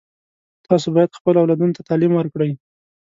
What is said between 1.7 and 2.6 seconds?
ته تعلیم ورکړئ